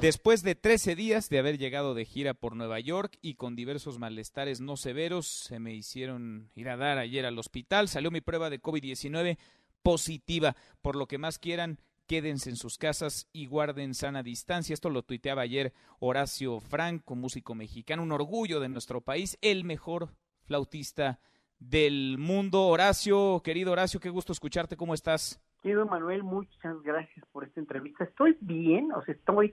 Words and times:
Después 0.00 0.42
de 0.42 0.54
13 0.54 0.96
días 0.96 1.28
de 1.28 1.38
haber 1.38 1.58
llegado 1.58 1.94
de 1.94 2.04
gira 2.04 2.34
por 2.34 2.56
Nueva 2.56 2.80
York 2.80 3.18
y 3.22 3.34
con 3.34 3.56
diversos 3.56 3.98
malestares 3.98 4.60
no 4.60 4.76
severos, 4.76 5.26
se 5.26 5.58
me 5.58 5.74
hicieron 5.74 6.50
ir 6.54 6.68
a 6.68 6.76
dar 6.76 6.98
ayer 6.98 7.24
al 7.24 7.38
hospital. 7.38 7.88
Salió 7.88 8.10
mi 8.10 8.20
prueba 8.20 8.50
de 8.50 8.60
COVID-19 8.60 9.38
positiva. 9.82 10.56
Por 10.82 10.96
lo 10.96 11.06
que 11.06 11.18
más 11.18 11.38
quieran, 11.38 11.80
quédense 12.06 12.50
en 12.50 12.56
sus 12.56 12.78
casas 12.78 13.28
y 13.32 13.46
guarden 13.46 13.94
sana 13.94 14.22
distancia. 14.22 14.74
Esto 14.74 14.90
lo 14.90 15.02
tuiteaba 15.02 15.42
ayer 15.42 15.72
Horacio 15.98 16.60
Franco, 16.60 17.14
músico 17.14 17.54
mexicano, 17.54 18.02
un 18.02 18.12
orgullo 18.12 18.60
de 18.60 18.68
nuestro 18.68 19.00
país, 19.00 19.38
el 19.40 19.64
mejor 19.64 20.14
flautista 20.44 21.20
del 21.58 22.18
mundo. 22.18 22.66
Horacio, 22.66 23.40
querido 23.44 23.72
Horacio, 23.72 24.00
qué 24.00 24.10
gusto 24.10 24.32
escucharte, 24.32 24.76
¿cómo 24.76 24.94
estás? 24.94 25.40
Querido 25.66 25.84
Manuel, 25.84 26.22
muchas 26.22 26.80
gracias 26.84 27.26
por 27.32 27.42
esta 27.42 27.58
entrevista. 27.58 28.04
Estoy 28.04 28.36
bien, 28.40 28.92
o 28.92 29.02
sea, 29.02 29.16
estoy 29.16 29.52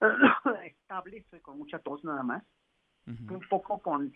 estable, 0.64 1.16
estoy 1.16 1.40
con 1.40 1.58
mucha 1.58 1.80
tos 1.80 2.04
nada 2.04 2.22
más, 2.22 2.44
un 3.04 3.40
poco 3.50 3.80
con 3.80 4.12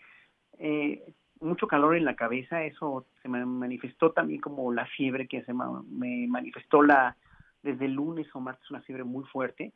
eh, 0.59 1.03
mucho 1.41 1.67
calor 1.67 1.97
en 1.97 2.05
la 2.05 2.15
cabeza, 2.15 2.63
eso 2.63 3.07
se 3.21 3.27
me 3.27 3.45
manifestó 3.45 4.13
también 4.13 4.39
como 4.39 4.71
la 4.71 4.85
fiebre 4.85 5.27
que 5.27 5.43
se 5.43 5.53
me 5.53 6.25
manifestó 6.25 6.81
la 6.81 7.17
desde 7.61 7.83
el 7.83 7.91
lunes 7.91 8.33
o 8.33 8.39
martes, 8.39 8.71
una 8.71 8.79
fiebre 8.83 9.03
muy 9.03 9.25
fuerte. 9.25 9.73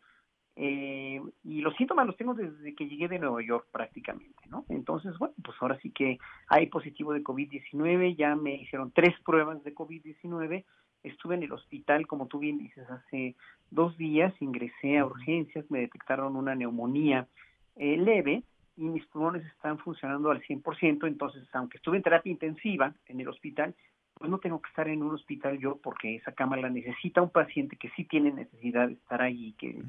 Eh, 0.56 1.22
y 1.44 1.60
los 1.60 1.76
síntomas 1.76 2.08
los 2.08 2.16
tengo 2.16 2.36
desde 2.36 2.74
que 2.74 2.88
llegué 2.88 3.10
de 3.10 3.20
Nueva 3.20 3.42
York 3.44 3.68
prácticamente, 3.70 4.48
¿no? 4.48 4.64
Entonces, 4.70 5.18
bueno, 5.18 5.34
pues 5.44 5.58
ahora 5.60 5.78
sí 5.82 5.92
que 5.92 6.20
hay 6.48 6.68
positivo 6.68 7.12
de 7.12 7.22
COVID-19, 7.22 8.16
ya 8.16 8.34
me 8.38 8.56
hicieron 8.56 8.94
tres 8.94 9.14
pruebas 9.26 9.62
de 9.66 9.76
COVID-19, 9.76 10.64
estuve 11.04 11.36
en 11.36 11.44
el 11.44 11.52
hospital, 11.52 12.08
como 12.08 12.28
tú 12.28 12.40
bien 12.40 12.58
dices, 12.58 12.90
hace 12.90 13.36
dos 13.72 13.98
días, 13.98 14.34
ingresé 14.42 14.98
a 14.98 15.06
urgencias, 15.06 15.70
me 15.70 15.80
detectaron 15.80 16.36
una 16.36 16.56
neumonía 16.56 17.28
eh, 17.76 17.98
leve 17.98 18.44
y 18.76 18.84
mis 18.84 19.06
pulmones 19.08 19.46
están 19.46 19.78
funcionando 19.78 20.32
al 20.32 20.42
100%, 20.42 21.08
entonces, 21.08 21.44
aunque 21.54 21.78
estuve 21.78 21.98
en 21.98 22.04
terapia 22.04 22.32
intensiva 22.32 22.94
en 23.08 23.20
el 23.20 23.28
hospital, 23.28 23.76
pues 24.14 24.30
no 24.30 24.40
tengo 24.40 24.62
que 24.62 24.70
estar 24.70 24.88
en 24.88 25.02
un 25.02 25.16
hospital 25.16 25.58
yo 25.60 25.78
porque 25.78 26.16
esa 26.16 26.34
cama 26.34 26.58
la 26.58 26.70
necesita 26.70 27.22
un 27.22 27.30
paciente 27.30 27.78
que 27.78 27.90
sí 27.92 28.04
tiene 28.04 28.32
necesidad 28.32 28.88
de 28.88 28.94
estar 28.94 29.22
ahí, 29.22 29.54
que, 29.58 29.82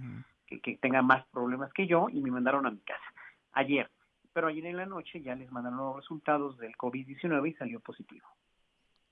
que, 0.63 0.77
tenga 0.77 1.03
más 1.03 1.27
problemas 1.27 1.73
que 1.73 1.87
yo 1.87 2.09
y 2.13 2.21
me 2.21 2.31
mandaron 2.31 2.67
a 2.67 2.71
mi 2.71 2.79
casa 2.79 3.03
ayer. 3.53 3.91
Pero 4.33 4.47
ayer 4.47 4.67
en 4.67 4.77
la 4.77 4.87
noche 4.87 5.21
ya 5.21 5.35
les 5.35 5.51
mandaron 5.51 5.79
los 5.79 5.97
resultados 5.97 6.59
del 6.59 6.77
COVID-19 6.77 7.49
y 7.49 7.55
salió 7.55 7.81
positivo. 7.81 8.27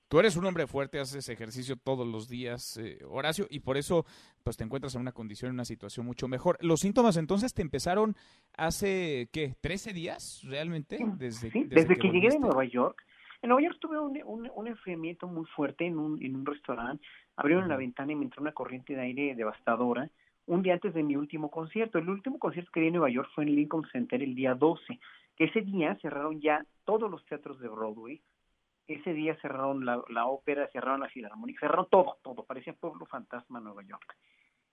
Tú 0.09 0.19
eres 0.19 0.35
un 0.35 0.45
hombre 0.45 0.65
fuerte, 0.65 0.99
haces 0.99 1.29
ejercicio 1.29 1.77
todos 1.77 2.07
los 2.07 2.27
días, 2.27 2.77
eh, 2.77 2.97
Horacio, 3.07 3.45
y 3.49 3.59
por 3.59 3.77
eso 3.77 4.05
pues 4.43 4.57
te 4.57 4.63
encuentras 4.63 4.95
en 4.95 5.01
una 5.01 5.11
condición, 5.11 5.49
en 5.49 5.53
una 5.53 5.65
situación 5.65 6.03
mucho 6.03 6.27
mejor. 6.27 6.57
¿Los 6.61 6.79
síntomas 6.79 7.15
entonces 7.15 7.53
te 7.53 7.61
empezaron 7.61 8.15
hace, 8.57 9.29
qué, 9.31 9.53
13 9.61 9.93
días 9.93 10.41
realmente? 10.45 10.97
Desde, 11.17 11.51
desde, 11.67 11.95
que, 11.95 12.09
llegué 12.09 12.29
de 12.29 12.39
Nueva 12.39 12.65
York, 12.65 13.05
en 13.43 13.49
Nueva 13.49 13.61
York 13.61 13.77
tuve 13.79 13.99
un, 13.99 14.49
un, 14.53 14.67
enfriamiento 14.67 15.27
muy 15.27 15.45
fuerte 15.45 15.85
en 15.85 15.97
un, 15.97 16.21
en 16.23 16.35
un 16.35 16.45
restaurante. 16.45 17.05
Abrieron 17.35 17.69
la 17.69 17.77
ventana 17.77 18.11
y 18.11 18.15
me 18.15 18.25
entró 18.25 18.41
una 18.41 18.51
corriente 18.51 18.95
de 18.95 19.01
aire 19.01 19.35
devastadora 19.35 20.09
un 20.47 20.63
día 20.63 20.73
antes 20.73 20.93
de 20.95 21.03
mi 21.03 21.15
último 21.15 21.51
concierto. 21.51 21.99
El 21.99 22.09
último 22.09 22.39
concierto 22.39 22.71
que 22.73 22.81
di 22.81 22.87
en 22.87 22.93
Nueva 22.93 23.11
York 23.11 23.29
fue 23.35 23.43
en 23.43 23.55
Lincoln 23.55 23.87
Center 23.91 24.23
el 24.23 24.33
día 24.33 24.55
12, 24.55 24.99
que 25.37 25.43
ese 25.45 25.61
día 25.61 25.95
cerraron 26.01 26.41
ya 26.41 26.65
todos 26.83 27.09
los 27.09 27.23
teatros 27.27 27.59
de 27.59 27.67
Broadway. 27.67 28.19
Ese 28.89 29.13
día 29.13 29.35
cerraron 29.35 29.85
la, 29.85 30.01
la 30.09 30.25
ópera, 30.25 30.67
cerraron 30.73 31.01
la 31.01 31.09
filarmónica, 31.09 31.61
cerraron 31.61 31.87
todo, 31.89 32.17
todo. 32.23 32.43
Parecía 32.43 32.73
pueblo 32.73 33.05
fantasma 33.05 33.59
Nueva 33.59 33.83
York. 33.83 34.17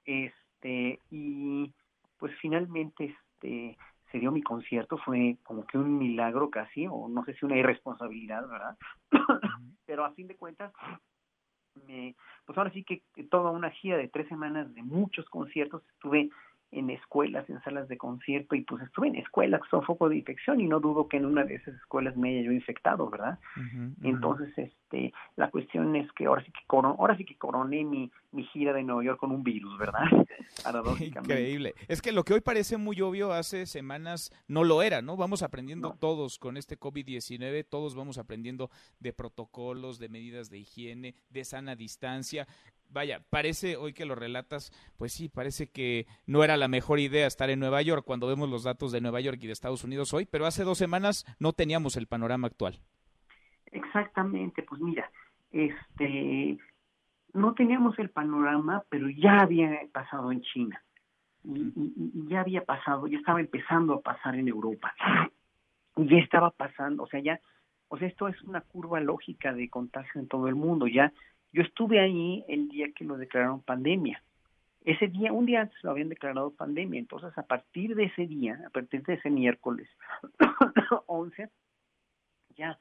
Este, 0.07 1.01
y 1.11 1.73
pues 2.19 2.33
finalmente 2.41 3.15
este 3.15 3.77
se 4.11 4.19
dio 4.19 4.31
mi 4.31 4.43
concierto, 4.43 4.99
fue 4.99 5.37
como 5.43 5.67
que 5.67 5.79
un 5.79 5.99
milagro 5.99 6.49
casi, 6.49 6.87
o 6.87 7.09
no 7.09 7.25
sé 7.25 7.35
si 7.35 7.45
una 7.45 7.57
irresponsabilidad, 7.57 8.49
¿verdad? 8.49 8.77
Pero 9.85 10.05
a 10.05 10.13
fin 10.13 10.29
de 10.29 10.37
cuentas, 10.37 10.73
me, 11.87 12.15
pues 12.45 12.57
ahora 12.57 12.71
sí 12.71 12.85
que 12.85 13.03
toda 13.31 13.51
una 13.51 13.71
gira 13.71 13.97
de 13.97 14.09
tres 14.09 14.29
semanas 14.29 14.73
de 14.75 14.83
muchos 14.83 15.29
conciertos, 15.29 15.83
estuve 15.95 16.31
en 16.79 16.91
escuelas, 16.91 17.49
en 17.49 17.61
salas 17.63 17.89
de 17.89 17.97
concierto, 17.97 18.55
y 18.55 18.63
pues 18.63 18.83
estuve 18.83 19.09
en 19.09 19.17
escuelas 19.17 19.61
son 19.71 19.83
foco 19.83 20.09
de 20.09 20.17
infección, 20.17 20.61
y 20.61 20.69
no 20.69 20.81
dudo 20.81 21.09
que 21.09 21.17
en 21.17 21.27
una 21.27 21.45
de 21.45 21.57
esas 21.57 21.75
escuelas 21.75 22.17
me 22.17 22.31
haya 22.31 22.43
yo 22.43 22.53
infectado, 22.53 23.09
¿verdad? 23.09 23.39
Entonces, 24.03 24.57
este, 24.57 25.13
la 25.37 25.51
cuestión 25.51 25.97
es 25.97 26.11
que 26.13 26.27
ahora 26.27 26.43
sí 26.45 26.53
que 26.53 26.65
ahora 26.71 27.17
sí 27.17 27.25
que 27.25 27.37
coroné 27.37 27.85
mi, 27.85 28.11
mi 28.37 28.45
gira 28.45 28.73
de 28.73 28.83
Nueva 28.83 29.03
York 29.03 29.19
con 29.19 29.33
un 29.33 29.43
virus, 29.43 29.77
¿verdad? 29.79 30.05
Increíble. 31.01 31.75
Es 31.89 32.03
que 32.03 32.13
lo 32.13 32.23
que 32.25 32.35
hoy 32.35 32.41
parece 32.41 32.77
muy 32.77 33.01
obvio, 33.01 33.33
hace 33.33 33.67
semanas 33.67 34.31
no 34.47 34.63
lo 34.63 34.83
era, 34.83 35.03
¿no? 35.03 35.17
Vamos 35.17 35.43
aprendiendo 35.43 35.97
todos 35.99 36.39
con 36.39 36.57
este 36.57 36.79
COVID-19, 36.79 37.67
todos 37.69 37.95
vamos 37.95 38.19
aprendiendo 38.19 38.71
de 39.01 39.13
protocolos, 39.13 39.99
de 39.99 40.09
medidas 40.09 40.51
de 40.51 40.59
higiene, 40.59 41.15
de 41.31 41.45
sana 41.45 41.75
distancia 41.75 42.47
vaya, 42.91 43.21
parece, 43.31 43.77
hoy 43.77 43.93
que 43.93 44.05
lo 44.07 44.15
relatas, 44.15 44.71
pues 44.97 45.13
sí, 45.13 45.29
parece 45.29 45.71
que 45.71 46.07
no 46.27 46.45
era 46.45 46.57
la 46.57 46.69
mejor 46.69 46.99
idea 46.99 47.27
estar 47.27 47.51
en 47.51 47.61
Nueva 47.61 47.83
York 47.83 48.05
cuando 48.07 48.27
vemos 48.27 48.49
los 48.49 48.63
datos 48.63 48.93
de 48.93 49.01
Nueva 49.01 49.21
York 49.21 49.39
y 49.43 49.47
de 49.47 49.53
Estados 49.53 49.85
Unidos 49.85 50.15
hoy, 50.15 50.25
pero 50.25 50.47
hace 50.47 50.65
dos 50.65 50.79
semanas 50.79 51.27
no 51.39 51.53
teníamos 51.53 51.97
el 51.97 52.07
panorama 52.07 52.47
actual. 52.47 52.79
Exactamente, 53.73 54.63
pues 54.63 54.81
mira, 54.81 55.11
este, 55.53 56.59
no 57.37 57.55
teníamos 57.55 57.99
el 57.99 58.11
panorama, 58.11 58.83
pero 58.89 59.09
ya 59.09 59.41
había 59.41 59.81
pasado 59.93 60.33
en 60.33 60.43
China. 60.43 60.83
Y, 61.45 61.73
y, 61.77 62.29
ya 62.29 62.41
había 62.41 62.65
pasado, 62.65 63.07
ya 63.07 63.19
estaba 63.19 63.41
empezando 63.41 63.95
a 63.95 64.01
pasar 64.01 64.35
en 64.35 64.49
Europa. 64.49 64.95
Y 65.97 66.09
ya 66.09 66.19
estaba 66.19 66.51
pasando, 66.51 67.05
o 67.05 67.07
sea, 67.07 67.21
ya, 67.21 67.41
o 67.89 67.97
sea, 67.97 68.09
esto 68.09 68.29
es 68.29 68.43
una 68.43 68.61
curva 68.61 69.01
lógica 69.01 69.53
de 69.53 69.71
contagio 69.71 70.21
en 70.21 70.29
todo 70.29 70.49
el 70.49 70.55
mundo. 70.55 70.87
Ya 70.87 71.13
yo 71.53 71.63
estuve 71.63 72.01
ahí 72.01 72.45
el 72.49 72.69
día 72.69 72.93
que 72.93 73.05
lo 73.05 73.17
declararon 73.17 73.63
pandemia. 73.63 74.23
Ese 74.85 75.09
día, 75.09 75.33
un 75.33 75.47
día 75.47 75.63
antes 75.63 75.83
lo 75.83 75.91
habían 75.91 76.09
declarado 76.09 76.51
pandemia, 76.53 77.01
entonces 77.01 77.37
a 77.37 77.43
partir 77.43 77.97
de 77.97 78.05
ese 78.05 78.27
día, 78.27 78.61
a 78.67 78.71
partir 78.71 79.03
de 79.03 79.15
ese 79.15 79.31
miércoles 79.31 79.89
11, 81.07 81.49
ya, 82.57 82.79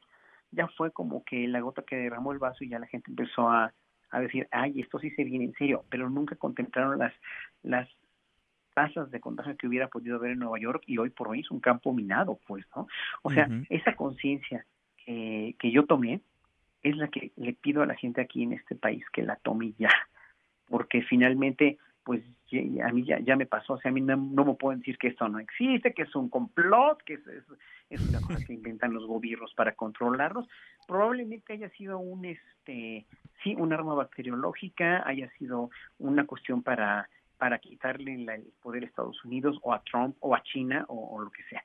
ya 0.51 0.67
fue 0.67 0.91
como 0.91 1.23
que 1.23 1.47
la 1.47 1.61
gota 1.61 1.83
que 1.83 1.95
derramó 1.95 2.31
el 2.31 2.37
vaso 2.37 2.63
y 2.63 2.69
ya 2.69 2.79
la 2.79 2.87
gente 2.87 3.09
empezó 3.09 3.49
a, 3.49 3.73
a 4.15 4.21
decir, 4.21 4.47
ay, 4.51 4.79
esto 4.79 4.99
sí 4.99 5.11
se 5.11 5.23
viene 5.23 5.45
en 5.45 5.53
serio, 5.53 5.83
pero 5.89 6.09
nunca 6.09 6.35
contemplaron 6.35 6.99
las, 6.99 7.13
las 7.63 7.89
tasas 8.73 9.11
de 9.11 9.19
contagio 9.19 9.57
que 9.57 9.67
hubiera 9.67 9.87
podido 9.87 10.17
haber 10.17 10.31
en 10.31 10.39
Nueva 10.39 10.59
York 10.59 10.83
y 10.85 10.97
hoy 10.97 11.09
por 11.09 11.29
hoy 11.29 11.41
es 11.41 11.51
un 11.51 11.59
campo 11.59 11.93
minado, 11.93 12.39
pues, 12.47 12.65
¿no? 12.75 12.87
O 13.23 13.31
sea, 13.31 13.49
esa 13.69 13.95
conciencia 13.95 14.65
que, 14.97 15.55
que 15.59 15.71
yo 15.71 15.85
tomé, 15.85 16.21
es 16.83 16.95
la 16.97 17.07
que 17.07 17.31
le 17.35 17.53
pido 17.53 17.81
a 17.81 17.87
la 17.87 17.95
gente 17.95 18.21
aquí 18.21 18.43
en 18.43 18.53
este 18.53 18.75
país 18.75 19.03
que 19.11 19.23
la 19.23 19.37
tome 19.37 19.73
ya, 19.79 19.89
porque 20.67 21.01
finalmente, 21.01 21.79
pues 22.05 22.23
a 22.83 22.91
mí 22.93 23.03
ya, 23.03 23.19
ya 23.19 23.35
me 23.35 23.47
pasó, 23.47 23.73
o 23.73 23.77
sea, 23.79 23.89
a 23.89 23.93
mí 23.93 23.99
no, 23.99 24.15
me 24.17 24.53
pueden 24.53 24.79
decir 24.79 24.97
que 24.99 25.07
esto 25.07 25.27
no 25.27 25.39
existe, 25.39 25.91
que 25.93 26.03
es 26.03 26.15
un 26.15 26.29
complot, 26.29 27.01
que 27.03 27.15
es, 27.15 27.21
es, 27.89 28.09
una 28.09 28.21
cosa 28.21 28.45
que 28.45 28.53
inventan 28.53 28.93
los 28.93 29.07
gobiernos 29.07 29.53
para 29.55 29.73
controlarlos. 29.73 30.47
Probablemente 30.87 31.53
haya 31.53 31.69
sido 31.71 31.97
un, 31.97 32.25
este, 32.25 33.07
sí, 33.43 33.55
un 33.57 33.73
arma 33.73 33.95
bacteriológica, 33.95 35.01
haya 35.05 35.29
sido 35.39 35.71
una 35.97 36.25
cuestión 36.25 36.63
para 36.63 37.09
para 37.37 37.59
quitarle 37.59 38.13
el 38.15 38.43
poder 38.61 38.83
a 38.83 38.85
Estados 38.85 39.25
Unidos 39.25 39.59
o 39.61 39.73
a 39.73 39.83
Trump 39.83 40.15
o 40.21 40.33
a 40.33 40.41
China 40.43 40.85
o 40.87 41.19
lo 41.19 41.29
que 41.31 41.43
sea 41.49 41.61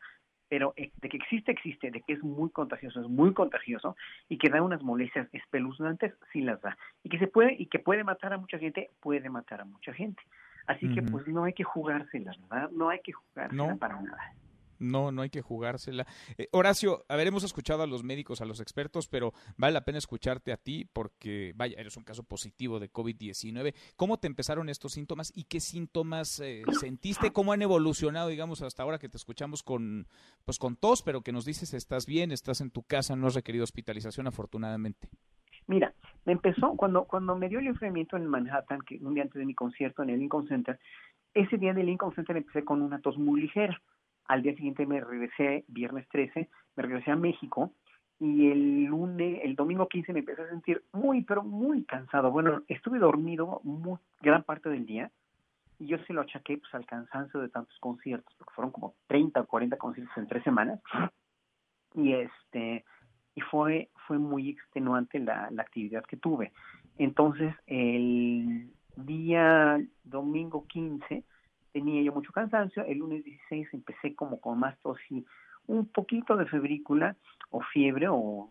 pero 0.50 0.74
eh, 0.76 0.90
de 1.00 1.08
que 1.08 1.16
existe, 1.16 1.52
existe, 1.52 1.92
de 1.92 2.02
que 2.02 2.14
es 2.14 2.22
muy 2.24 2.50
contagioso, 2.50 3.00
es 3.00 3.08
muy 3.08 3.32
contagioso 3.32 3.96
y 4.28 4.36
que 4.36 4.50
da 4.50 4.60
unas 4.60 4.82
molestias 4.82 5.28
espeluznantes, 5.32 6.12
sí 6.32 6.42
las 6.42 6.60
da. 6.60 6.76
Y 7.04 7.08
que 7.08 7.20
se 7.20 7.28
puede, 7.28 7.54
y 7.56 7.66
que 7.66 7.78
puede 7.78 8.02
matar 8.02 8.32
a 8.32 8.36
mucha 8.36 8.58
gente, 8.58 8.90
puede 9.00 9.30
matar 9.30 9.60
a 9.60 9.64
mucha 9.64 9.94
gente. 9.94 10.20
Así 10.66 10.92
que 10.92 11.02
pues 11.02 11.26
no 11.26 11.44
hay 11.44 11.52
que 11.52 11.64
jugársela, 11.64 12.32
¿verdad? 12.50 12.70
No 12.72 12.90
hay 12.90 13.00
que 13.00 13.12
jugársela 13.12 13.76
para 13.76 14.00
nada. 14.00 14.34
No, 14.80 15.12
no 15.12 15.22
hay 15.22 15.30
que 15.30 15.42
jugársela. 15.42 16.06
Eh, 16.38 16.48
Horacio, 16.52 17.04
haberemos 17.08 17.44
escuchado 17.44 17.82
a 17.82 17.86
los 17.86 18.02
médicos, 18.02 18.40
a 18.40 18.46
los 18.46 18.60
expertos, 18.60 19.08
pero 19.08 19.34
vale 19.58 19.74
la 19.74 19.84
pena 19.84 19.98
escucharte 19.98 20.52
a 20.52 20.56
ti 20.56 20.88
porque, 20.90 21.52
vaya, 21.54 21.78
eres 21.78 21.96
un 21.98 22.04
caso 22.04 22.22
positivo 22.22 22.80
de 22.80 22.90
COVID-19. 22.90 23.74
¿Cómo 23.96 24.18
te 24.18 24.26
empezaron 24.26 24.70
estos 24.70 24.92
síntomas 24.92 25.32
y 25.36 25.44
qué 25.44 25.60
síntomas 25.60 26.40
eh, 26.40 26.62
sentiste? 26.80 27.30
¿Cómo 27.30 27.52
han 27.52 27.60
evolucionado, 27.60 28.28
digamos, 28.28 28.62
hasta 28.62 28.82
ahora 28.82 28.98
que 28.98 29.10
te 29.10 29.18
escuchamos 29.18 29.62
con, 29.62 30.06
pues, 30.46 30.58
con 30.58 30.76
tos, 30.76 31.02
pero 31.02 31.20
que 31.20 31.32
nos 31.32 31.44
dices 31.44 31.74
estás 31.74 32.06
bien, 32.06 32.32
estás 32.32 32.62
en 32.62 32.70
tu 32.70 32.82
casa, 32.82 33.16
no 33.16 33.26
has 33.26 33.34
requerido 33.34 33.64
hospitalización, 33.64 34.26
afortunadamente? 34.26 35.10
Mira, 35.66 35.92
me 36.24 36.32
empezó 36.32 36.74
cuando, 36.76 37.04
cuando 37.04 37.36
me 37.36 37.50
dio 37.50 37.58
el 37.58 37.66
enfriamiento 37.66 38.16
en 38.16 38.26
Manhattan, 38.26 38.80
que 38.80 38.98
un 39.02 39.12
día 39.12 39.24
antes 39.24 39.38
de 39.38 39.44
mi 39.44 39.54
concierto 39.54 40.02
en 40.02 40.10
el 40.10 40.20
Lincoln 40.20 40.48
Center, 40.48 40.80
ese 41.34 41.58
día 41.58 41.74
del 41.74 41.86
Lincoln 41.86 42.14
Center 42.14 42.36
empecé 42.36 42.64
con 42.64 42.80
una 42.80 42.98
tos 43.00 43.18
muy 43.18 43.42
ligera 43.42 43.80
al 44.30 44.42
día 44.42 44.54
siguiente 44.54 44.86
me 44.86 45.00
regresé, 45.00 45.64
viernes 45.66 46.08
13, 46.10 46.48
me 46.76 46.82
regresé 46.84 47.10
a 47.10 47.16
México 47.16 47.72
y 48.20 48.48
el 48.48 48.84
lunes, 48.84 49.40
el 49.42 49.56
domingo 49.56 49.88
15 49.88 50.12
me 50.12 50.20
empecé 50.20 50.42
a 50.42 50.50
sentir 50.50 50.84
muy, 50.92 51.24
pero 51.24 51.42
muy 51.42 51.82
cansado. 51.82 52.30
Bueno, 52.30 52.62
estuve 52.68 53.00
dormido 53.00 53.60
muy, 53.64 53.98
gran 54.20 54.44
parte 54.44 54.68
del 54.68 54.86
día 54.86 55.10
y 55.80 55.86
yo 55.86 55.98
se 56.06 56.12
lo 56.12 56.20
achaqué 56.20 56.58
pues 56.58 56.72
al 56.74 56.86
cansancio 56.86 57.40
de 57.40 57.48
tantos 57.48 57.76
conciertos, 57.80 58.32
porque 58.38 58.54
fueron 58.54 58.70
como 58.70 58.94
30 59.08 59.40
o 59.40 59.46
40 59.46 59.76
conciertos 59.78 60.16
en 60.16 60.28
tres 60.28 60.44
semanas, 60.44 60.80
y 61.94 62.12
este 62.12 62.84
y 63.34 63.40
fue 63.40 63.90
fue 64.06 64.18
muy 64.18 64.50
extenuante 64.50 65.18
la, 65.18 65.48
la 65.50 65.62
actividad 65.62 66.04
que 66.04 66.18
tuve. 66.18 66.52
Entonces, 66.98 67.52
el 67.66 68.70
día 68.94 69.80
domingo 70.04 70.68
15 70.68 71.24
tenía 71.72 72.02
yo 72.02 72.12
mucho 72.12 72.32
cansancio, 72.32 72.84
el 72.84 72.98
lunes 72.98 73.24
16 73.24 73.68
empecé 73.72 74.14
como 74.14 74.40
con 74.40 74.58
más 74.58 74.78
tos 74.80 74.98
y 75.10 75.24
un 75.66 75.86
poquito 75.86 76.36
de 76.36 76.46
febrícula 76.46 77.16
o 77.50 77.60
fiebre 77.60 78.08
o 78.08 78.48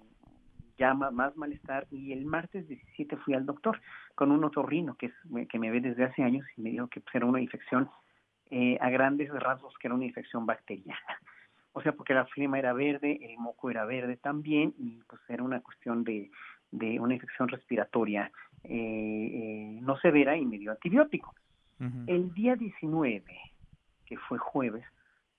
ya 0.78 0.94
más 0.94 1.36
malestar 1.36 1.86
y 1.92 2.14
el 2.14 2.26
martes 2.26 2.68
17 2.68 3.18
fui 3.18 3.34
al 3.34 3.46
doctor 3.46 3.80
con 4.16 4.32
un 4.32 4.44
otorrino 4.46 4.96
que, 4.96 5.08
es, 5.08 5.14
que 5.50 5.60
me 5.60 5.72
ve 5.72 5.82
desde 5.82 6.06
hace 6.06 6.24
años 6.24 6.46
y 6.56 6.62
me 6.62 6.70
dijo 6.72 6.88
que 6.88 7.02
pues, 7.02 7.14
era 7.16 7.26
una 7.26 7.42
infección 7.42 7.90
eh, 8.50 8.78
a 8.80 8.90
grandes 8.90 9.30
rasgos 9.30 9.78
que 9.78 9.88
era 9.88 9.96
una 9.96 10.06
infección 10.06 10.46
bacteriana. 10.46 11.20
O 11.74 11.82
sea, 11.82 11.92
porque 11.92 12.16
la 12.16 12.26
flema 12.26 12.58
era 12.58 12.74
verde, 12.74 13.20
el 13.22 13.38
moco 13.38 13.70
era 13.70 13.86
verde 13.86 14.18
también 14.18 14.74
y 14.78 15.02
pues 15.08 15.22
era 15.30 15.44
una 15.44 15.62
cuestión 15.62 16.04
de, 16.04 16.32
de 16.72 17.00
una 17.00 17.14
infección 17.14 17.48
respiratoria 17.48 18.32
eh, 18.64 18.72
eh, 18.74 19.80
no 19.82 19.98
severa 19.98 20.36
y 20.36 20.46
me 20.46 20.58
dio 20.58 20.72
antibiótico. 20.72 21.36
El 22.08 22.34
día 22.34 22.56
19, 22.56 23.24
que 24.06 24.18
fue 24.18 24.38
jueves, 24.38 24.84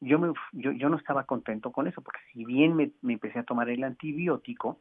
yo, 0.01 0.19
me, 0.19 0.33
yo, 0.53 0.73
yo 0.73 0.89
no 0.89 0.97
estaba 0.97 1.25
contento 1.25 1.71
con 1.71 1.87
eso, 1.87 2.01
porque 2.01 2.21
si 2.33 2.45
bien 2.45 2.75
me, 2.75 2.93
me 3.03 3.13
empecé 3.15 3.39
a 3.39 3.45
tomar 3.45 3.69
el 3.69 3.85
antibiótico, 3.85 4.81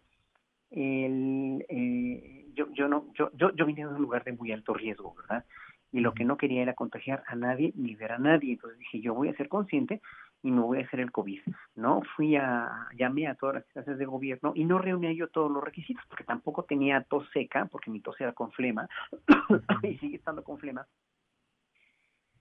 el, 0.71 1.65
eh, 1.67 2.47
yo, 2.53 2.71
yo, 2.73 2.87
no, 2.87 3.07
yo, 3.13 3.31
yo, 3.33 3.51
yo 3.55 3.65
vine 3.65 3.81
de 3.81 3.87
un 3.87 4.01
lugar 4.01 4.23
de 4.23 4.33
muy 4.33 4.51
alto 4.51 4.73
riesgo, 4.73 5.15
¿verdad? 5.15 5.45
Y 5.91 6.01
lo 6.01 6.13
que 6.13 6.23
no 6.23 6.37
quería 6.37 6.61
era 6.61 6.75
contagiar 6.75 7.23
a 7.27 7.35
nadie 7.35 7.73
ni 7.75 7.95
ver 7.95 8.11
a 8.11 8.19
nadie. 8.19 8.53
Entonces 8.53 8.77
dije, 8.77 9.01
yo 9.01 9.15
voy 9.15 9.29
a 9.29 9.35
ser 9.35 9.49
consciente 9.49 10.01
y 10.43 10.51
me 10.51 10.61
voy 10.61 10.79
a 10.79 10.85
hacer 10.85 10.99
el 10.99 11.11
COVID, 11.11 11.41
¿no? 11.75 12.01
Fui 12.15 12.35
a, 12.35 12.87
llamé 12.95 13.27
a 13.27 13.35
todas 13.35 13.55
las 13.55 13.65
clases 13.65 13.97
de 13.97 14.05
gobierno 14.05 14.53
y 14.55 14.65
no 14.65 14.77
reunía 14.77 15.11
yo 15.11 15.27
todos 15.27 15.51
los 15.51 15.63
requisitos, 15.63 16.03
porque 16.07 16.23
tampoco 16.23 16.63
tenía 16.63 17.01
tos 17.03 17.27
seca, 17.33 17.65
porque 17.65 17.89
mi 17.89 17.99
tos 17.99 18.19
era 18.21 18.33
con 18.33 18.51
flema, 18.51 18.87
y 19.83 19.97
sigue 19.97 20.17
estando 20.17 20.43
con 20.43 20.59
flema. 20.59 20.85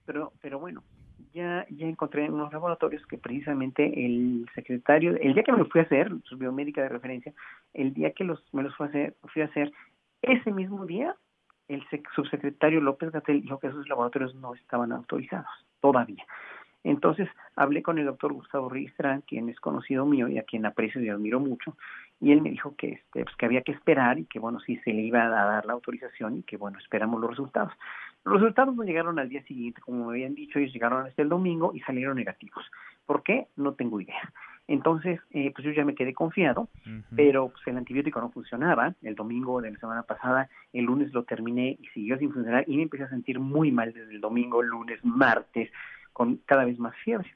Pero, 0.09 0.33
pero 0.41 0.59
bueno, 0.59 0.83
ya, 1.35 1.67
ya 1.69 1.87
encontré 1.87 2.25
en 2.25 2.33
unos 2.33 2.51
laboratorios 2.51 3.07
que 3.07 3.19
precisamente 3.19 4.07
el 4.07 4.49
secretario, 4.55 5.15
el 5.21 5.35
día 5.35 5.43
que 5.43 5.53
me 5.53 5.59
lo 5.59 5.67
fui 5.67 5.83
a 5.83 5.85
hacer, 5.85 6.11
su 6.25 6.39
biomédica 6.39 6.81
de 6.81 6.89
referencia, 6.89 7.35
el 7.75 7.93
día 7.93 8.13
que 8.13 8.25
los, 8.25 8.43
me 8.55 8.63
los 8.63 8.75
fui 8.75 8.87
a 8.87 8.89
hacer, 8.89 9.17
fui 9.31 9.43
a 9.43 9.45
hacer, 9.45 9.71
ese 10.23 10.51
mismo 10.51 10.87
día, 10.87 11.15
el 11.69 11.85
subsecretario 12.17 12.81
López 12.81 13.13
Gatel 13.13 13.43
dijo 13.43 13.59
que 13.59 13.67
esos 13.67 13.87
laboratorios 13.87 14.35
no 14.35 14.55
estaban 14.55 14.93
autorizados 14.93 15.51
todavía. 15.81 16.25
Entonces 16.85 17.29
hablé 17.55 17.83
con 17.83 17.99
el 17.99 18.07
doctor 18.07 18.33
Gustavo 18.33 18.71
Ristrán, 18.71 19.21
quien 19.21 19.51
es 19.51 19.61
conocido 19.61 20.07
mío 20.07 20.27
y 20.29 20.39
a 20.39 20.45
quien 20.45 20.65
aprecio 20.65 21.03
y 21.03 21.11
admiro 21.11 21.39
mucho, 21.39 21.77
y 22.21 22.33
él 22.33 22.43
me 22.43 22.51
dijo 22.51 22.75
que, 22.77 22.93
este, 22.93 23.25
pues, 23.25 23.37
que 23.37 23.47
había 23.47 23.63
que 23.63 23.73
esperar 23.73 24.19
y 24.19 24.25
que 24.25 24.39
bueno, 24.39 24.59
sí 24.61 24.77
se 24.85 24.93
le 24.93 25.03
iba 25.03 25.25
a 25.25 25.29
dar 25.29 25.67
la 25.67 25.73
autorización 25.73 26.39
y 26.39 26.43
que 26.43 26.57
bueno, 26.57 26.79
esperamos 26.79 27.21
los 27.21 27.31
resultados. 27.31 27.73
Los 28.25 28.41
resultados 28.41 28.75
no 28.75 28.83
llegaron 28.83 29.19
al 29.19 29.29
día 29.29 29.43
siguiente, 29.45 29.81
como 29.81 30.07
me 30.07 30.13
habían 30.13 30.35
dicho, 30.35 30.59
ellos 30.59 30.73
llegaron 30.73 31.07
hasta 31.07 31.23
el 31.23 31.29
domingo 31.29 31.73
y 31.75 31.81
salieron 31.81 32.17
negativos. 32.17 32.65
¿Por 33.07 33.23
qué? 33.23 33.47
No 33.57 33.75
tengo 33.75 34.01
idea. 34.01 34.33
Entonces, 34.67 35.19
eh, 35.31 35.51
pues 35.55 35.65
yo 35.65 35.73
ya 35.73 35.85
me 35.85 35.95
quedé 35.95 36.13
confiado, 36.13 36.69
pero 37.17 37.49
pues 37.49 37.67
el 37.67 37.79
antibiótico 37.79 38.21
no 38.21 38.31
funcionaba. 38.31 38.95
El 39.01 39.15
domingo 39.15 39.63
de 39.63 39.71
la 39.71 39.79
semana 39.79 40.03
pasada, 40.03 40.51
el 40.75 40.85
lunes 40.85 41.11
lo 41.15 41.23
terminé 41.23 41.79
y 41.81 41.87
siguió 41.95 42.19
sin 42.19 42.31
funcionar 42.31 42.65
y 42.67 42.77
me 42.77 42.83
empecé 42.83 43.05
a 43.05 43.09
sentir 43.09 43.41
muy 43.41 43.73
mal 43.73 43.95
desde 43.95 44.13
el 44.13 44.21
domingo, 44.21 44.61
lunes, 44.63 45.03
martes, 45.03 45.71
con 46.13 46.37
cada 46.45 46.67
vez 46.67 46.79
más 46.79 46.95
fiebre. 46.97 47.33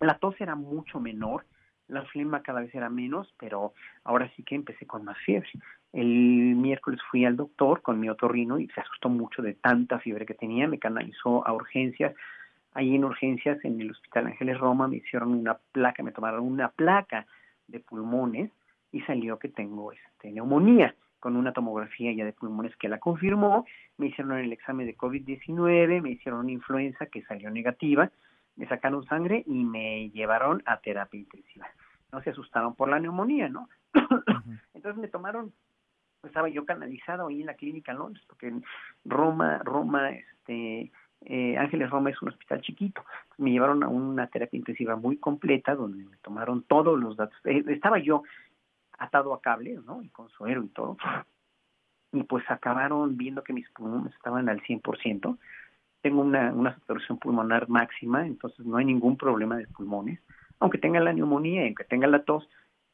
La 0.00 0.18
tos 0.18 0.40
era 0.40 0.54
mucho 0.54 1.00
menor, 1.00 1.44
la 1.88 2.02
flema 2.04 2.42
cada 2.42 2.60
vez 2.60 2.74
era 2.74 2.88
menos, 2.88 3.34
pero 3.38 3.72
ahora 4.04 4.30
sí 4.36 4.42
que 4.42 4.54
empecé 4.54 4.86
con 4.86 5.04
más 5.04 5.18
fiebre. 5.18 5.48
El 5.92 6.54
miércoles 6.56 7.00
fui 7.10 7.24
al 7.24 7.36
doctor 7.36 7.82
con 7.82 7.98
mi 7.98 8.08
otorrino 8.08 8.58
y 8.58 8.68
se 8.68 8.80
asustó 8.80 9.08
mucho 9.08 9.42
de 9.42 9.54
tanta 9.54 9.98
fiebre 9.98 10.26
que 10.26 10.34
tenía, 10.34 10.68
me 10.68 10.78
canalizó 10.78 11.46
a 11.46 11.52
urgencias. 11.52 12.14
Ahí 12.74 12.94
en 12.94 13.04
urgencias, 13.04 13.64
en 13.64 13.80
el 13.80 13.90
Hospital 13.90 14.26
Ángeles 14.26 14.58
Roma, 14.58 14.86
me 14.86 14.96
hicieron 14.98 15.32
una 15.32 15.54
placa, 15.72 16.02
me 16.02 16.12
tomaron 16.12 16.44
una 16.44 16.68
placa 16.68 17.26
de 17.66 17.80
pulmones 17.80 18.50
y 18.92 19.00
salió 19.02 19.38
que 19.38 19.48
tengo 19.48 19.92
este, 19.92 20.30
neumonía 20.30 20.94
con 21.20 21.36
una 21.36 21.52
tomografía 21.52 22.12
ya 22.12 22.24
de 22.24 22.32
pulmones 22.32 22.76
que 22.76 22.88
la 22.88 22.98
confirmó, 22.98 23.66
me 23.96 24.06
hicieron 24.06 24.38
el 24.38 24.52
examen 24.52 24.86
de 24.86 24.96
COVID-19, 24.96 26.00
me 26.00 26.10
hicieron 26.10 26.40
una 26.40 26.52
influenza 26.52 27.06
que 27.06 27.22
salió 27.22 27.50
negativa, 27.50 28.10
me 28.56 28.68
sacaron 28.68 29.04
sangre 29.06 29.42
y 29.46 29.64
me 29.64 30.10
llevaron 30.10 30.62
a 30.66 30.78
terapia 30.78 31.20
intensiva. 31.20 31.68
No 32.12 32.22
se 32.22 32.30
asustaron 32.30 32.74
por 32.74 32.88
la 32.88 32.98
neumonía, 32.98 33.48
¿no? 33.48 33.68
Entonces 34.74 35.00
me 35.00 35.08
tomaron 35.08 35.52
estaba 36.24 36.48
yo 36.48 36.64
canalizado 36.64 37.28
ahí 37.28 37.40
en 37.40 37.46
la 37.46 37.54
clínica 37.54 37.92
Londres, 37.92 38.24
porque 38.26 38.48
en 38.48 38.64
Roma, 39.04 39.58
Roma, 39.64 40.10
este, 40.10 40.90
eh, 41.22 41.56
Ángeles 41.56 41.90
Roma 41.90 42.10
es 42.10 42.20
un 42.22 42.28
hospital 42.28 42.60
chiquito. 42.60 43.04
Me 43.36 43.50
llevaron 43.50 43.82
a 43.82 43.88
una 43.88 44.26
terapia 44.28 44.58
intensiva 44.58 44.96
muy 44.96 45.16
completa 45.16 45.74
donde 45.74 46.04
me 46.04 46.16
tomaron 46.18 46.62
todos 46.62 46.98
los 46.98 47.16
datos. 47.16 47.38
Eh, 47.44 47.64
estaba 47.68 47.98
yo 47.98 48.22
atado 48.98 49.32
a 49.32 49.40
cables, 49.40 49.84
¿no? 49.84 50.02
Y 50.02 50.08
con 50.08 50.28
suero 50.30 50.62
y 50.64 50.68
todo. 50.68 50.96
Y 52.12 52.22
pues 52.24 52.44
acabaron 52.50 53.16
viendo 53.16 53.44
que 53.44 53.52
mis 53.52 53.68
pulmones 53.70 54.14
estaban 54.14 54.48
al 54.48 54.60
100%. 54.62 55.38
Tengo 56.00 56.22
una, 56.22 56.52
una 56.52 56.74
saturación 56.74 57.18
pulmonar 57.18 57.68
máxima, 57.68 58.26
entonces 58.26 58.64
no 58.64 58.76
hay 58.76 58.84
ningún 58.84 59.16
problema 59.16 59.56
de 59.56 59.66
pulmones. 59.66 60.20
Aunque 60.60 60.78
tenga 60.78 61.00
la 61.00 61.12
neumonía 61.12 61.62
aunque 61.62 61.84
tenga 61.84 62.06
la 62.06 62.24
tos, 62.24 62.48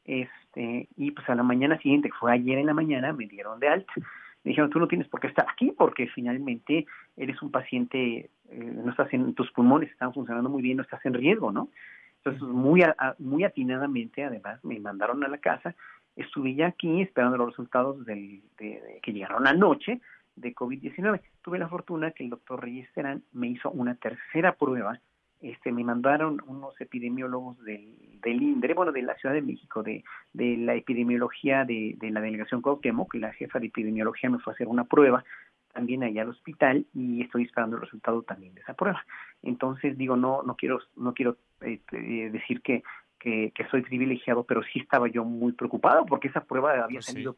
este, 0.05 0.87
y 0.95 1.11
pues 1.11 1.27
a 1.29 1.35
la 1.35 1.43
mañana 1.43 1.77
siguiente, 1.79 2.09
que 2.09 2.15
fue 2.15 2.31
ayer 2.31 2.59
en 2.59 2.67
la 2.67 2.73
mañana, 2.73 3.11
me 3.11 3.27
dieron 3.27 3.59
de 3.59 3.69
alta. 3.69 3.91
Me 4.43 4.49
dijeron, 4.49 4.69
tú 4.69 4.79
no 4.79 4.87
tienes 4.87 5.07
por 5.07 5.19
qué 5.19 5.27
estar 5.27 5.47
aquí 5.49 5.73
porque 5.75 6.07
finalmente 6.07 6.85
eres 7.17 7.41
un 7.41 7.49
paciente, 7.49 8.29
eh, 8.49 8.73
no 8.83 8.91
estás 8.91 9.11
en, 9.11 9.33
tus 9.33 9.51
pulmones 9.51 9.89
están 9.89 10.13
funcionando 10.13 10.49
muy 10.49 10.61
bien, 10.61 10.77
no 10.77 10.83
estás 10.83 11.03
en 11.05 11.15
riesgo, 11.15 11.51
¿no? 11.51 11.69
Entonces, 12.17 12.43
muy, 12.43 12.83
muy 13.19 13.43
atinadamente, 13.43 14.23
además, 14.23 14.63
me 14.63 14.79
mandaron 14.79 15.23
a 15.23 15.27
la 15.27 15.39
casa. 15.39 15.75
Estuve 16.15 16.55
ya 16.55 16.67
aquí 16.67 17.01
esperando 17.01 17.37
los 17.37 17.49
resultados 17.49 18.05
del, 18.05 18.41
de, 18.57 18.99
que 19.01 19.13
llegaron 19.13 19.47
anoche 19.47 19.99
de 20.35 20.53
COVID-19. 20.53 21.21
Tuve 21.41 21.59
la 21.59 21.67
fortuna 21.67 22.11
que 22.11 22.23
el 22.23 22.29
doctor 22.29 22.61
Reyes 22.61 22.91
Terán 22.93 23.23
me 23.33 23.47
hizo 23.47 23.69
una 23.71 23.95
tercera 23.95 24.53
prueba 24.53 24.99
este, 25.41 25.71
me 25.71 25.83
mandaron 25.83 26.41
unos 26.47 26.79
epidemiólogos 26.79 27.63
del, 27.63 27.93
del 28.21 28.41
INDRE, 28.41 28.73
bueno, 28.73 28.91
de 28.91 29.01
la 29.01 29.15
Ciudad 29.15 29.35
de 29.35 29.41
México, 29.41 29.83
de, 29.83 30.03
de 30.33 30.57
la 30.57 30.75
epidemiología 30.75 31.65
de, 31.65 31.95
de 31.99 32.11
la 32.11 32.21
delegación 32.21 32.61
Cuauhtémoc, 32.61 33.11
que 33.11 33.19
la 33.19 33.33
jefa 33.33 33.59
de 33.59 33.67
epidemiología 33.67 34.29
me 34.29 34.39
fue 34.39 34.53
a 34.53 34.55
hacer 34.55 34.67
una 34.67 34.85
prueba 34.85 35.23
también 35.75 36.03
allá 36.03 36.21
al 36.21 36.29
hospital 36.29 36.85
y 36.93 37.21
estoy 37.21 37.43
esperando 37.43 37.75
el 37.75 37.81
resultado 37.81 38.23
también 38.23 38.55
de 38.55 38.61
esa 38.61 38.73
prueba. 38.73 39.05
Entonces 39.43 39.97
digo, 39.97 40.15
no, 40.15 40.41
no 40.43 40.55
quiero, 40.55 40.79
no 40.95 41.13
quiero 41.13 41.37
este, 41.61 41.97
decir 42.31 42.61
que, 42.61 42.81
que, 43.19 43.51
soy 43.69 43.81
privilegiado, 43.81 44.43
pero 44.43 44.63
sí 44.63 44.79
estaba 44.79 45.07
yo 45.07 45.25
muy 45.25 45.51
preocupado 45.51 46.05
porque 46.05 46.29
esa 46.29 46.45
prueba 46.45 46.71
había 46.71 46.99
pues 46.99 47.05
salido 47.07 47.35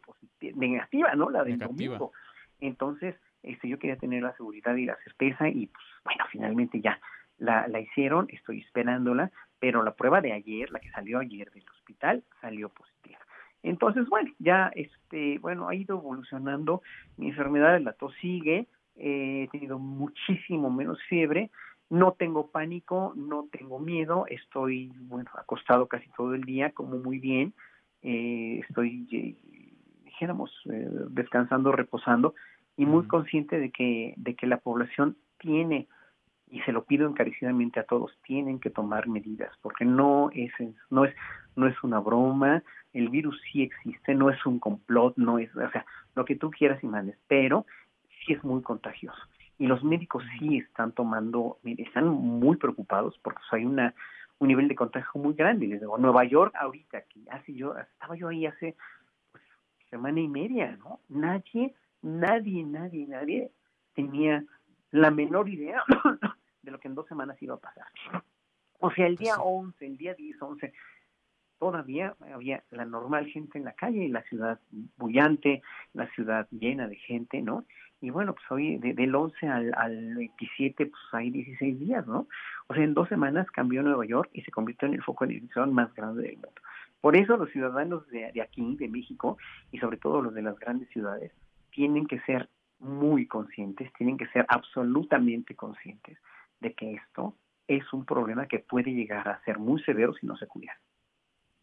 negativa, 0.56 1.16
¿no? 1.16 1.30
La 1.30 1.44
del 1.44 1.58
domingo. 1.58 2.12
Entonces, 2.60 3.16
este, 3.42 3.68
yo 3.68 3.80
quería 3.80 3.98
tener 3.98 4.22
la 4.22 4.36
seguridad 4.36 4.76
y 4.76 4.86
la 4.86 4.98
certeza 5.04 5.50
y 5.50 5.68
pues 5.68 5.86
bueno, 6.04 6.26
finalmente 6.30 6.80
ya 6.80 7.00
la, 7.38 7.68
la 7.68 7.80
hicieron, 7.80 8.28
estoy 8.30 8.60
esperándola, 8.62 9.32
pero 9.60 9.84
la 9.84 9.96
prueba 9.96 10.22
de 10.22 10.34
ayer, 10.34 10.72
la 10.72 10.80
que 10.80 10.90
salió 10.92 11.20
ayer 11.20 11.52
del 11.52 11.66
hospital, 11.70 12.24
salió 12.42 12.70
positiva. 12.70 13.20
Entonces, 13.64 14.08
bueno, 14.08 14.32
ya, 14.40 14.72
este, 14.76 15.40
bueno, 15.40 15.68
ha 15.68 15.76
ido 15.76 15.98
evolucionando 15.98 16.82
mi 17.18 17.30
enfermedad, 17.30 17.80
la 17.82 17.94
tos 17.94 18.14
sigue, 18.22 18.68
eh, 18.96 19.44
he 19.44 19.48
tenido 19.50 19.80
muchísimo 19.80 20.70
menos 20.70 21.02
fiebre, 21.10 21.50
no 21.90 22.14
tengo 22.14 22.52
pánico, 22.52 23.14
no 23.16 23.48
tengo 23.52 23.80
miedo, 23.80 24.26
estoy, 24.28 24.92
bueno, 25.02 25.30
acostado 25.38 25.88
casi 25.88 26.10
todo 26.18 26.34
el 26.34 26.44
día, 26.44 26.72
como 26.72 26.98
muy 26.98 27.20
bien, 27.20 27.54
eh, 28.04 28.62
estoy, 28.68 29.08
eh, 29.12 29.36
dijéramos, 30.04 30.52
eh, 30.72 30.88
descansando, 31.10 31.72
reposando 31.72 32.36
y 32.76 32.86
muy 32.86 33.08
consciente 33.08 33.60
de 33.60 33.72
que, 33.72 34.14
de 34.18 34.36
que 34.36 34.48
la 34.48 34.58
población 34.58 35.18
tiene 35.40 35.88
y 36.50 36.62
se 36.62 36.72
lo 36.72 36.86
pido 36.86 37.08
encarecidamente 37.08 37.80
a 37.80 37.84
todos, 37.84 38.18
tienen 38.24 38.60
que 38.60 38.70
tomar 38.70 39.08
medidas, 39.08 39.52
porque 39.62 39.86
no 39.86 40.30
es, 40.34 40.52
no 40.90 41.06
es, 41.06 41.16
no 41.56 41.68
es 41.68 41.84
una 41.84 42.00
broma, 42.00 42.64
el 42.94 43.10
virus 43.10 43.40
sí 43.52 43.64
existe, 43.64 44.16
no 44.16 44.30
es 44.30 44.46
un 44.46 44.60
complot, 44.60 45.18
no 45.18 45.40
es, 45.40 45.54
o 45.56 45.70
sea, 45.72 45.86
lo 46.16 46.26
que 46.26 46.36
tú 46.36 46.50
quieras 46.50 46.84
y 46.84 46.88
mandes, 46.88 47.18
pero 47.28 47.66
sí 48.26 48.34
es 48.34 48.44
muy 48.44 48.62
contagioso. 48.62 49.20
Y 49.60 49.68
los 49.68 49.84
médicos 49.84 50.24
sí 50.38 50.58
están 50.58 50.92
tomando, 50.92 51.58
están 51.64 52.08
muy 52.08 52.58
preocupados 52.58 53.20
porque 53.24 53.42
hay 53.52 53.66
una 53.66 53.94
un 54.40 54.48
nivel 54.48 54.68
de 54.68 54.76
contagio 54.76 55.22
muy 55.22 55.34
grande. 55.34 55.68
Digo, 55.68 55.98
Nueva 55.98 56.24
York 56.24 56.54
ahorita, 56.56 57.00
aquí, 57.00 57.26
hace 57.32 57.54
yo, 57.54 57.78
estaba 57.78 58.16
yo 58.16 58.28
ahí 58.28 58.46
hace 58.46 58.76
pues, 59.32 59.44
semana 59.90 60.20
y 60.20 60.28
media, 60.28 60.78
¿no? 60.78 61.00
Nadie, 61.10 61.74
nadie, 62.02 62.64
nadie, 62.64 63.08
nadie 63.08 63.52
tenía 63.96 64.44
la 64.92 65.12
menor 65.12 65.50
idea 65.50 65.84
que 66.88 66.92
en 66.92 66.96
dos 66.96 67.08
semanas 67.08 67.42
iba 67.42 67.56
a 67.56 67.60
pasar. 67.60 67.86
O 68.80 68.92
sea, 68.92 69.08
el 69.08 69.18
día 69.18 69.38
11, 69.38 69.86
el 69.86 69.98
día 69.98 70.14
10, 70.14 70.42
11, 70.42 70.74
todavía 71.60 72.16
había 72.34 72.64
la 72.72 72.86
normal 72.86 73.26
gente 73.28 73.58
en 73.58 73.66
la 73.66 73.74
calle 73.74 74.06
y 74.06 74.10
la 74.10 74.22
ciudad 74.24 74.60
bullante, 74.98 75.62
la 75.94 76.08
ciudad 76.12 76.48
llena 76.52 76.88
de 76.88 76.96
gente, 76.96 77.42
¿no? 77.42 77.66
Y 78.00 78.12
bueno, 78.12 78.36
pues 78.36 78.46
hoy 78.52 78.78
del 78.78 79.16
11 79.16 79.48
al, 79.48 79.74
al 79.76 80.16
27, 80.16 80.86
pues 80.86 81.02
hay 81.14 81.32
16 81.32 81.80
días, 81.80 82.06
¿no? 82.06 82.28
O 82.68 82.74
sea, 82.76 82.84
en 82.84 82.94
dos 82.94 83.10
semanas 83.10 83.50
cambió 83.50 83.82
Nueva 83.82 84.06
York 84.06 84.30
y 84.34 84.42
se 84.44 84.52
convirtió 84.52 84.88
en 84.88 84.94
el 84.94 85.04
foco 85.04 85.26
de 85.26 85.34
infección 85.34 85.74
más 85.74 85.92
grande 85.96 86.22
del 86.22 86.34
mundo. 86.34 86.62
Por 87.02 87.16
eso 87.16 87.38
los 87.38 87.50
ciudadanos 87.50 88.08
de, 88.10 88.32
de 88.32 88.42
aquí, 88.42 88.76
de 88.76 88.88
México, 88.88 89.38
y 89.72 89.80
sobre 89.80 89.98
todo 89.98 90.22
los 90.22 90.34
de 90.36 90.44
las 90.44 90.60
grandes 90.60 90.90
ciudades, 90.90 91.32
tienen 91.72 92.06
que 92.06 92.20
ser 92.22 92.50
muy 92.80 93.28
conscientes, 93.28 93.92
tienen 93.94 94.18
que 94.18 94.28
ser 94.28 94.46
absolutamente 94.48 95.56
conscientes 95.56 96.20
de 96.60 96.74
que 96.74 96.94
esto 96.94 97.36
es 97.68 97.84
un 97.94 98.06
problema 98.06 98.48
que 98.48 98.60
puede 98.60 98.92
llegar 98.92 99.28
a 99.28 99.44
ser 99.44 99.60
muy 99.60 99.82
severo 99.84 100.14
si 100.14 100.26
no 100.26 100.38
se 100.38 100.48
cuida 100.48 100.74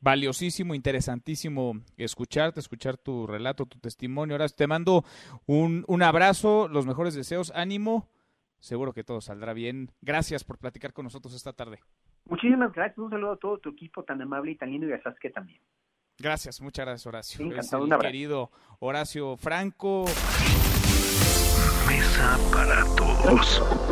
valiosísimo, 0.04 0.74
interesantísimo 0.74 1.80
escucharte, 1.96 2.60
escuchar 2.60 2.98
tu 2.98 3.26
relato, 3.26 3.64
tu 3.64 3.78
testimonio. 3.78 4.34
Ahora 4.34 4.48
te 4.48 4.66
mando 4.66 5.02
un, 5.46 5.84
un 5.88 6.02
abrazo, 6.02 6.68
los 6.68 6.86
mejores 6.86 7.14
deseos, 7.14 7.50
ánimo. 7.56 8.10
Seguro 8.60 8.92
que 8.92 9.02
todo 9.02 9.20
saldrá 9.20 9.54
bien. 9.54 9.90
Gracias 10.02 10.44
por 10.44 10.58
platicar 10.58 10.92
con 10.92 11.04
nosotros 11.04 11.34
esta 11.34 11.52
tarde. 11.54 11.80
Muchísimas 12.26 12.72
gracias. 12.72 12.98
Un 12.98 13.10
saludo 13.10 13.32
a 13.32 13.36
todo 13.36 13.58
tu 13.58 13.70
equipo 13.70 14.04
tan 14.04 14.20
amable 14.22 14.52
y 14.52 14.56
tan 14.56 14.70
lindo 14.70 14.86
y 14.86 14.92
a 14.92 15.02
Sasuke 15.02 15.32
también. 15.32 15.60
Gracias, 16.18 16.60
muchas 16.60 16.86
gracias, 16.86 17.06
Horacio. 17.06 17.38
Sí, 17.38 17.42
encantado, 17.42 17.86
es 17.86 17.98
querido 18.00 18.50
Horacio 18.78 19.36
Franco. 19.36 20.04
Mesa 21.88 22.38
para 22.52 22.84
todos. 22.96 23.83